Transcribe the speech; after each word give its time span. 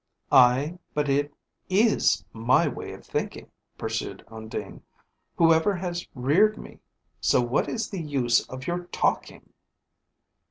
"Ay 0.31 0.79
but 0.95 1.07
it 1.07 1.31
is 1.69 2.25
my 2.33 2.67
way 2.67 2.91
of 2.91 3.05
thinking," 3.05 3.51
pursued 3.77 4.25
Undine, 4.29 4.81
"whoever 5.37 5.75
has 5.75 6.07
reared 6.15 6.57
me, 6.57 6.79
so 7.19 7.39
what 7.39 7.69
is 7.69 7.87
the 7.91 8.01
use 8.01 8.41
of 8.49 8.65
your 8.65 8.85
talking?" 8.85 9.53